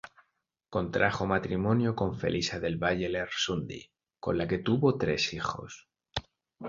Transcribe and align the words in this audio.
Contrajo 0.71 1.27
matrimonio 1.27 1.93
con 1.95 2.17
Felisa 2.17 2.57
del 2.59 2.79
Valle-Lersundi, 2.79 3.87
con 4.19 4.35
la 4.35 4.47
que 4.47 4.57
tuvo 4.57 4.97
tres 4.97 5.31
hijos. 5.35 5.91